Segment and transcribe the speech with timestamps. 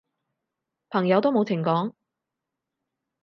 [0.89, 1.93] 朋友都冇情講